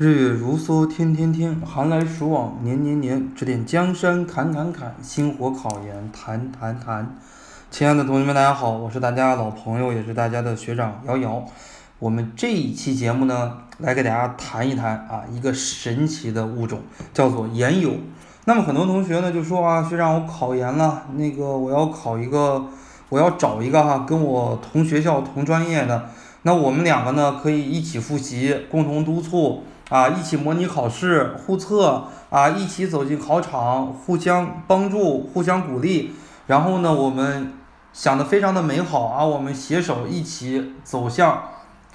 [0.00, 3.34] 日月如梭，天天天，寒来暑往，年年年。
[3.34, 7.16] 指点江山，砍砍砍，星火考研，谈谈谈。
[7.68, 11.44] 亲爱的同学们，大家好，我是大家老朋友，也是大家的学长瑶瑶。
[11.98, 16.78] 我们这一期节目呢，来给大家谈一谈啊，一个神奇的物种，
[17.12, 17.90] 叫做岩友。
[18.44, 22.64] 那么很多同学呢就说啊，学长我考研了，那个我要考一个，
[23.08, 26.08] 我要找一个哈，跟我同学校同专业的，
[26.42, 29.64] 那我们两个呢可以一起复习，共同督促。
[29.88, 36.14] 啊，一起模拟考试，互测啊，一起走进考场，互相帮助，互相鼓励。
[36.46, 37.52] 然后呢，我们
[37.92, 41.42] 想的非常的美好啊，我们携手一起走向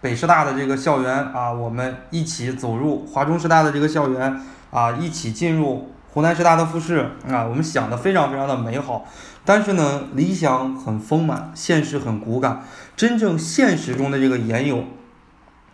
[0.00, 9.04] 北师大的这个校园啊，我们一起走入华中师大的这个校园啊，一起进入湖南师大的复试啊，我们想的非常非常的美好。
[9.44, 12.62] 但是呢，理想很丰满，现实很骨感。
[12.96, 14.84] 真正现实中的这个研友。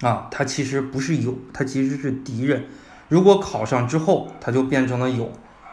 [0.01, 2.65] 啊，他其实不是友，他其实是敌人。
[3.09, 5.33] 如果考上之后，他就变成了友。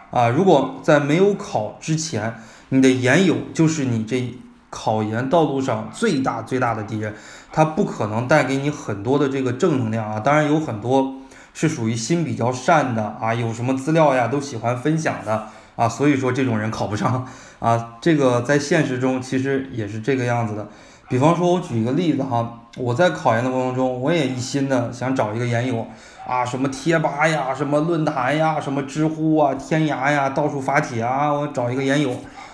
[0.10, 2.36] 啊，如果在没有考之前，
[2.70, 4.34] 你的研友就是你这
[4.70, 7.14] 考研道路上最大最大的敌人，
[7.52, 10.20] 他不可能带给你很多的这个正能量啊。
[10.20, 11.16] 当然有很多
[11.54, 17.28] 是属于心比较善的啊，有什么资料呀都喜欢分享的啊，所以说这种人考不上
[17.60, 17.96] 啊。
[18.02, 20.68] 这个在现实中其实也是这个样子的。
[21.10, 22.62] 比方说，我举一个例子哈。
[22.80, 25.88] 我在考研的过程中，我也一心的想找一个研友，
[26.28, 32.12] 啊，什么贴吧呀，什么论坛呀，什么知乎啊，天涯呀，到处发帖啊，我找一个研友，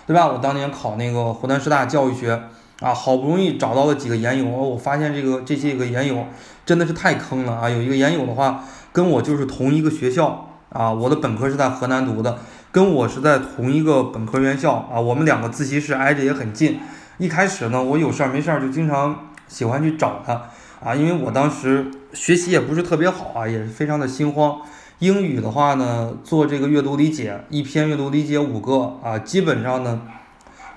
[0.07, 0.27] 对吧？
[0.27, 2.41] 我当年考那个湖南师大教育学，
[2.79, 6.25] 啊，好不容易找到了几个研友，我发现这个这些个研友
[6.65, 7.69] 真的是太坑了啊！
[7.69, 12.37] 有一个研友的话，跟我就是同一个学校啊，我的本科是在河南读的，
[12.71, 16.79] 跟我是在同一个本科院校啊，我们两个自习室挨着也很近。
[17.17, 19.29] 一开始呢，我有事儿没事儿就经常。
[19.45, 20.49] 喜欢去找他
[20.83, 24.61] 啊，因为我当时学习也不是特别好啊，也是非常的心慌。
[24.97, 30.01] 英语的话呢，做这个阅读理解，一篇阅读理解五个啊，基本上呢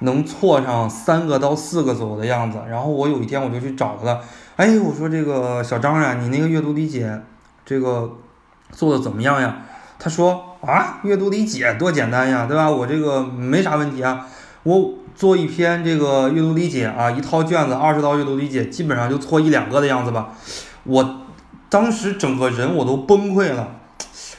[0.01, 2.59] 能错上三个到四个左右的样子。
[2.69, 4.21] 然后我有一天我就去找他了，
[4.57, 7.23] 哎，我说这个小张呀，你那个阅读理解
[7.65, 8.19] 这个
[8.73, 9.63] 做的怎么样呀？
[9.99, 12.71] 他说啊，阅读理解多简单呀，对吧？
[12.71, 14.27] 我这个没啥问题啊，
[14.65, 14.91] 我。
[15.17, 20.29] 做一篇这个阅读理解啊，一套卷子二十道阅读理解，基本上就错一两个的样子吧。
[20.85, 21.23] 我
[21.71, 23.81] 当时整个人我都崩溃了，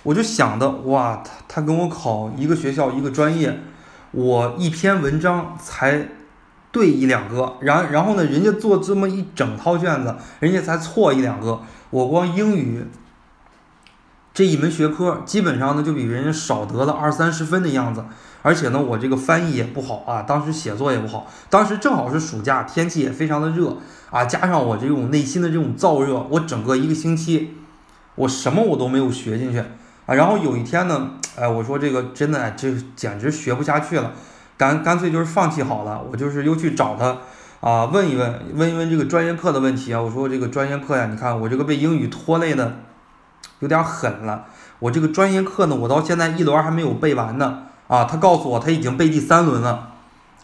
[0.03, 3.59] 我就想的哇，他他跟我考一个学校一个专业，
[4.11, 6.09] 我一篇文章才
[6.71, 11.59] 对一两个，然然后呢，人家做这么一整套卷子，人家才错一两个，
[11.89, 12.85] 我光英语
[14.31, 18.05] 这一门学科，基本上呢就比人家少得了二三十分的样子。
[18.47, 23.75] 而且呢，我这个翻译也不好啊，当时写作也不好，当时正好是暑假，天气也非常的热
[24.09, 27.57] 啊，加上我这种内心的这种燥热，我整个一个星期，
[28.15, 30.15] 我什么我都没有学进去啊。
[30.15, 34.13] 然后有一天呢，哎，我说这个真的，这简直学不下去了，
[34.55, 36.01] 干干脆就是放弃好了。
[36.09, 37.17] 我就是又去找他
[37.59, 40.01] 啊，问一问，问一问这个专业课的问题啊。
[40.01, 42.77] 我说这个专业课呀，你看我这个被英语拖累的
[43.59, 44.45] 有点狠了，
[44.79, 47.63] 我这个专业课呢，我到现在一轮还没有背完呢。
[47.87, 49.91] 啊，他告诉我他已经背第三轮了，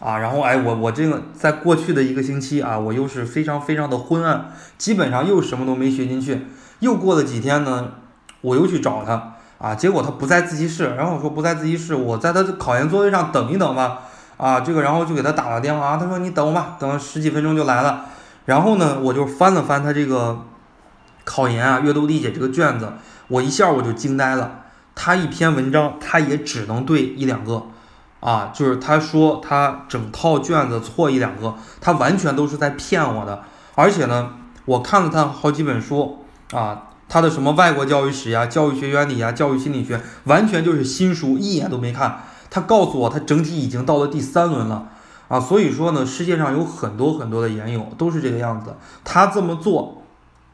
[0.00, 6.46] 啊，然后哎，我我这个在过去的一个星期啊，我又是非常非常的昏暗，基本上又什么都没学进去。
[6.80, 7.88] 又过了几天呢，
[8.40, 14.00] 我又去找他，啊，结果他不在自习室，然后我说不在自习室，我在他的考研座位上等一等吧，
[14.36, 18.06] 啊，这个然后就给他打了电话，他说你等我吧，等十几分钟就来了。
[18.46, 20.38] 然后呢，我就翻了翻他这个
[21.24, 22.92] 考研啊阅读理解这个卷子，
[23.28, 24.63] 我一下我就惊呆了。
[24.94, 27.64] 他一篇文章，他也只能对一两个，
[28.20, 33.42] 啊，就是他说他整套卷子错一两个，他完全都是在骗我的。
[33.74, 34.30] 而且呢，
[34.64, 42.22] 我看了他好几本书，啊，他的什么外国教育史呀、教育学原理呀、教育心理学，完全就是新书，一眼都没看。
[42.48, 44.86] 他告诉我，他整体已经到了第三轮了，
[45.26, 48.76] 啊，所以说呢，世界上有很多很多的研友都是这个样子。
[49.02, 50.02] 他这么做，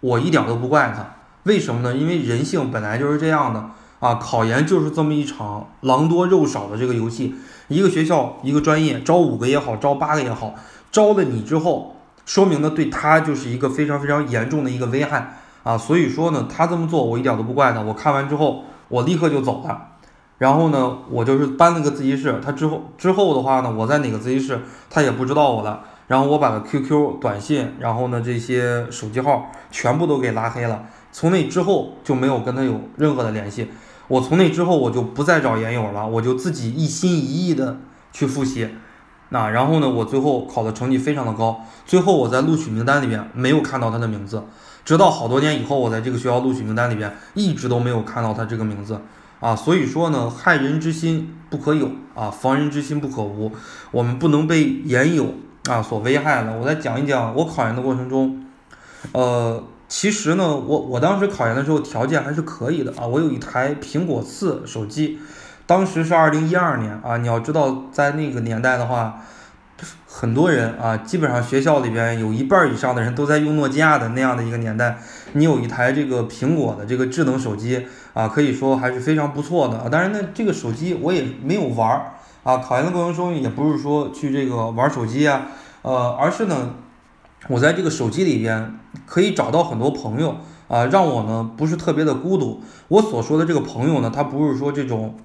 [0.01, 1.17] 我一点都不怪他。
[1.43, 1.95] 为什么呢？
[1.95, 3.71] 因为人性本来就是这样的。
[4.01, 7.35] 啊，考研就是这么一场狼多肉少的这个游戏。
[7.69, 10.55] 一个学校一个专业招五个也好，招八个也好，
[10.91, 11.95] 招了你之后，
[12.27, 15.79] 说明呢对他就是一个非常非常严重的一个危害啊。
[15.79, 17.81] 所以说呢，他这么做我一点都不怪他。
[17.81, 19.87] 我看完之后，我立刻就走了。
[20.39, 22.41] 然后呢，我就是搬了个自习室。
[22.43, 24.59] 他之后之后的话呢，我在哪个自习室，
[24.89, 25.85] 他也不知道我了。
[26.09, 30.87] 然后我把他 QQ 短信，然后呢这些手机号全部都给拉黑了。
[31.13, 33.69] 从那之后就没有跟他有任何的联系。
[34.11, 37.79] 我从那之后我就不再找研友了，我就自己一心一意的
[38.13, 38.69] 去复习，
[39.29, 44.43] 那然后呢，我最后考的成绩非常的高，最后我在录取名单里边没有看到他的名字，
[44.85, 49.01] 直到好多年以后，我在这个学校录取名单里边一直都没有看到他这个名字
[49.39, 49.55] 啊。
[49.55, 53.53] 所以说呢，害人之心不可有啊，防人之心不可无。
[53.93, 55.35] 我们不能被研友
[55.69, 56.59] 啊所危害了。
[56.59, 58.45] 我再讲一讲我考研的过程中，
[59.13, 59.63] 呃。
[59.91, 65.19] 其实呢，我我当时考研的时候条件还是可以的啊，我有一台苹果四手机，
[65.67, 69.21] 当时是二零一二年啊，你要知道在那个年代的话，
[70.07, 74.97] 很多人啊，基本上学校里边有一半以上的人都在用诺基亚的那样的一个年代，
[75.33, 77.85] 你有一台这个苹果的这个智能手机
[78.15, 79.89] 啊，可以说还是非常不错的啊。
[79.91, 82.13] 当然呢，这个手机我也没有玩儿
[82.45, 85.49] 啊，考研的过程中也不是说去这个玩手机啊，
[85.83, 86.77] 呃，而是呢。
[87.49, 90.37] 我在这个手机里边可以找到很多朋友
[90.69, 92.63] 啊，让我呢不是特别的孤独。
[92.89, 95.17] 我所说的这个朋友呢，他不是说这种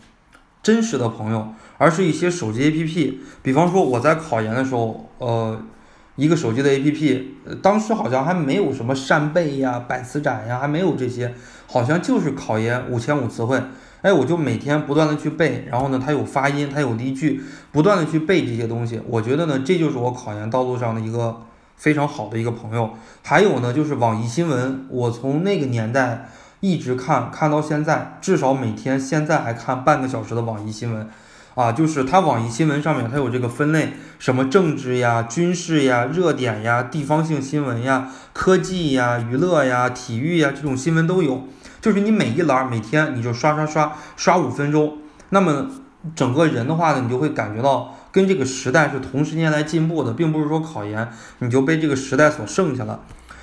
[0.64, 3.16] 真实的朋友，而是一些手机 APP。
[3.44, 5.62] 比方说我在考研的时候，呃，
[6.16, 7.24] 一个手机的 APP，
[7.62, 11.36] 当时好像还没有什么扇贝呀、百词斩呀，还没有这些，
[11.68, 13.62] 好像就是考研五千五词汇。
[14.02, 19.02] 哎，我就每天不断的去背，然后呢，它有发音，它有例句，不断的去背这些东西。
[19.08, 21.42] 我觉得呢，这就是我考研道路上的一个。
[21.76, 22.92] 非常好的一个朋友，
[23.22, 26.30] 还有呢，就是网易新闻，我从那个年代
[26.62, 31.10] 一直看，看到现在，至少每天现在还看半个小时的网易新闻，
[31.54, 41.44] 啊，就是它网易新闻上面它有这个分类，什么政治呀、军事呀、热点呀、地方性新闻呀、科技呀、娱乐呀、体育呀这种新闻都有，
[41.82, 44.98] 就是你每一栏每天你就刷刷刷刷五分钟，
[45.30, 45.70] 那么
[46.16, 47.95] 整个人的话呢，你就会感觉到。
[48.16, 53.02] 跟这个时代是同时间来进步的，并不是说考研你就被这个时代所剩下了。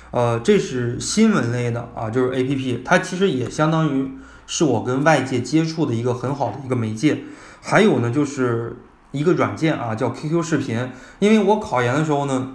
[0.09, 4.13] 呃，这是新闻类的啊，就是 A P P，它其实也相当于
[4.47, 7.19] 是我跟外界接触的一个很好的一个媒介。
[7.61, 8.75] 还有呢，就是
[9.11, 10.89] 一个软件啊，叫 Q Q 视频。
[11.19, 12.53] 因为我考研的时候呢，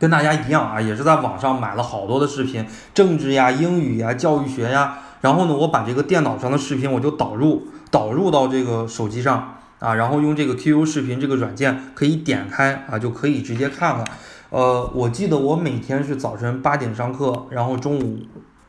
[0.00, 4.98] 跟大家一样啊，也是在网上买了好多的视频，政治呀、英语呀、教育学呀。
[5.20, 9.53] 然后呢，我把这个电脑上的视频我就导入导入到这个手机上。
[9.84, 14.04] 啊，然后用这个 QQ 视频这个软件可以点开啊，就可以直接看了。
[14.48, 18.20] 呃，我记得我每天是早晨八点上课，然后中午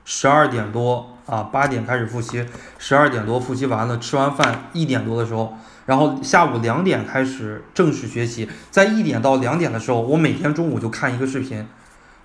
[0.03, 2.45] 十二点多啊，八点开始复习，
[2.77, 11.65] 十二点多复习完了，吃完饭一点多的时候，然后下午两点开始正式学习，在一点到两点的时候，我每天中午就看一个视频。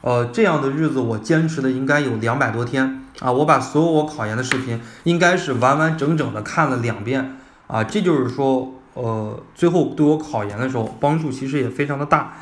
[0.01, 7.37] 呃，这样的日子我坚持的应该有两百多天啊，我把所有我考研的视频应该是完完整整的看了两遍
[7.69, 8.75] 啊，这就是说。
[8.95, 12.35] 呃，最后对我考研的时候帮助其实也非常的大。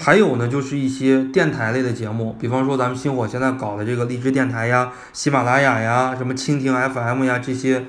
[0.00, 7.84] 还有呢，就是一些电台类的节目，比方说咱们星火现在搞的这个励志电台呀、喜马拉雅呀、什么蜻蜓 FM 呀这些，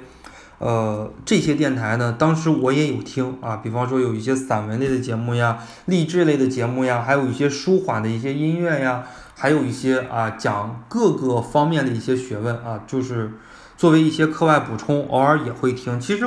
[0.57, 3.57] 呃，这些电台呢，当时我也有听啊。
[3.57, 9.03] 比方说有一些散文类的节目呀、励志类的节目呀，还有一些舒缓的一些音乐呀，
[9.35, 13.33] 还有一些啊讲各个方面的一些学问啊，就是
[13.77, 15.99] 作为一些课外补充，偶尔也会听。
[15.99, 16.25] 其实。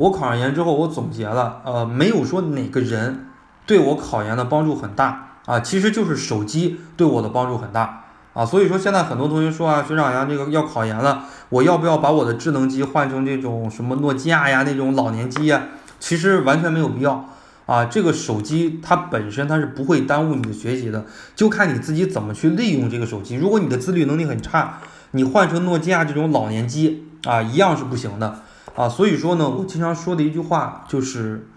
[0.00, 3.26] 我考上研之后，我总结了，呃，没有说哪个人
[3.66, 8.46] 对我考研的帮助很大啊，其实就是手机对我的帮助很大啊。
[8.46, 15.64] 所以说现在很多同学说啊，学长呀，这个要考研了，我要不要把我的智能机换成这种什么诺基亚呀那种老年机呀？
[15.98, 17.28] 其实完全没有必要
[17.66, 17.84] 啊。
[17.84, 21.04] 这个手机它本身它是不会耽误你的学习的，
[21.36, 23.36] 就看你自己怎么去利用这个手机。
[23.36, 24.78] 如果你的自律能力很差，
[25.10, 28.40] 你换成诺基亚这种老年机啊，一样是不行的。
[28.74, 31.48] 啊，所以说呢，我经常说的一句话就是，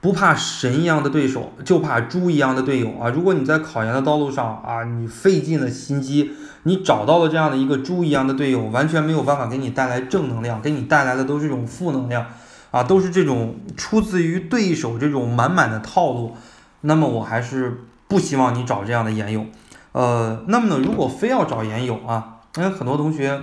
[0.00, 3.08] 不怕神一样的对手，就怕猪一样的队友啊！
[3.08, 6.30] 如果你在考研的道路上啊，你费尽了心机，
[6.62, 12.26] 你找到了这样的一个猪一样的队友，完全没有办法给你带来正能量，给你带来的都是这种负能量，
[12.70, 16.36] 啊，都是这种出自于对手这种满满的套路，
[16.82, 19.46] 那么我还是不希望你找这样的研友。
[19.92, 23.40] 呃，那么呢，如果非要找研友啊，因为很多同学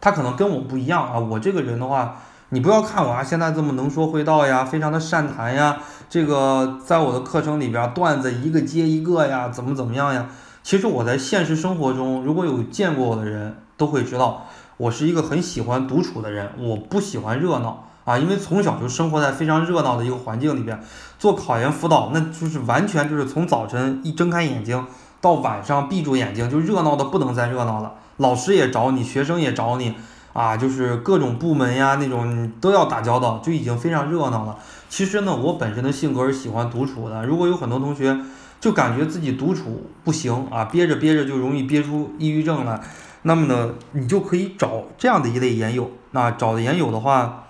[0.00, 2.22] 他可能跟我不一样啊，我这个人的话。
[2.50, 10.28] 你不要看我啊，现在这么能说会道呀，非常的善谈呀，这个在我的课程里边段子一个接一个呀，怎么怎么样呀？
[10.62, 20.80] 其实我在现实生活中，如果有见过我的人都会知道，我是一个很喜欢独处的人，我不喜欢热闹啊，因为从小就生活在非常热闹的一个环境里边，
[21.18, 24.86] 做考研辅导那就是完全就是从早晨一睁开眼睛
[25.20, 29.96] 到晚上闭住眼睛就热闹的不能再热闹了，老师也找你，学生也找你。
[30.36, 34.58] 啊，就是各种部门呀，那种都要打交道，就已经非常热闹了。
[34.90, 37.24] 其实呢，我本身的性格是喜欢独处的。
[37.24, 38.14] 如果有很多同学
[38.60, 42.78] 就感觉自己独处不行啊，憋着憋着就容易憋出抑郁症来，
[43.22, 45.90] 那么呢，你就可以找这样的一类研友。
[46.10, 47.44] 那找的研友的话，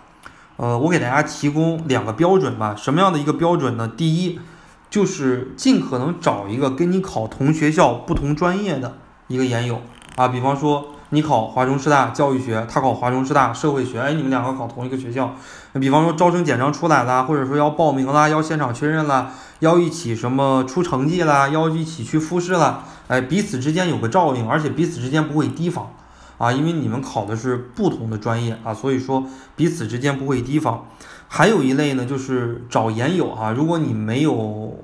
[0.56, 2.76] 呃，我给大家提供两个标准吧。
[2.76, 3.88] 什么样的一个标准呢？
[3.96, 4.38] 第一，
[4.88, 9.82] 就是尽可能找一个跟你考同学校、不同专业的一个研友。
[10.14, 15.34] 啊，比方说你考华中师大教育学，他考华中师大社会学，哎，你们两个考同一个学校。
[15.80, 19.30] 比方说招生简章出来了，或者说要报名啦，要现场确认了，
[19.60, 25.90] 要一起什么出成绩啦，要一起去复试了，哎，彼此之间有个照应，而且彼此之间不会提防
[26.36, 29.24] 啊，因为你们考的是不同的专业啊，所以说
[29.56, 30.84] 彼此之间不会提防。
[31.28, 34.76] 还有一类呢，就是找研友啊，如果你没有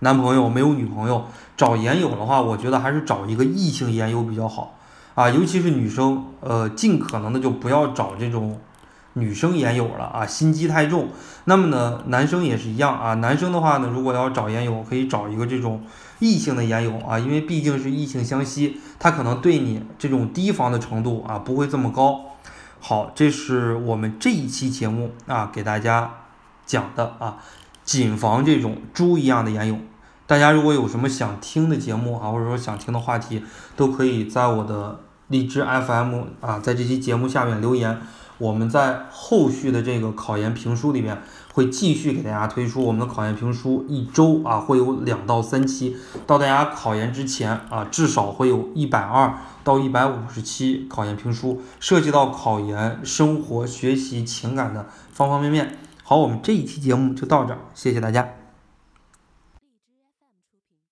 [0.00, 4.74] 男朋友，没有女朋友，找研友的话，我觉得还是找一个异性研友比较好
[5.20, 8.58] 啊，尤其是女生，呃，尽可能的就不要找这种。
[9.14, 11.08] 女生也有了啊，心机太重。
[11.44, 13.12] 那么呢，男生也是一样啊。
[13.14, 15.84] 男生的话呢，如果要找烟友，可以找一个这种
[16.20, 22.20] 异性的烟友啊，因为毕竟是异性相吸，他可能对你这种提防的程度啊不会这么高。
[22.78, 26.14] 好，这是我们这一期节目啊给大家
[26.64, 27.36] 讲的啊，
[27.84, 29.76] 谨防这种猪一样的烟友。
[30.28, 33.42] 大家如果有什么想听的节目啊，或者说想听的话题，
[33.74, 35.00] 都可以在我的
[35.30, 37.98] 荔枝 FM 啊，在这期节目下面留言。
[38.36, 41.20] 我们在后续的这个考研评书里面
[41.52, 45.94] 会继续给大家推出我们的考研评书，一周啊会有两到三期，
[46.26, 55.76] 到大家考研之前啊至少会有一百二到一百五十期考研评书，涉及到考研、生活、学习、情感的方方面面。
[56.02, 58.39] 好，我们这一期节目就到这儿，谢谢大家。